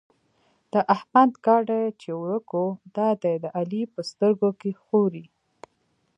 [0.71, 5.25] د احمد ګاډی چې ورک وو؛ دا دی د علي په سترګو کې ښوري.